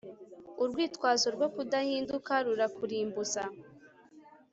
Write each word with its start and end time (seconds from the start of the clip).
Urwitwazo 0.63 1.27
rwo 1.35 1.47
kudahinduka 1.55 2.33
rurakurimbuza 2.45 3.43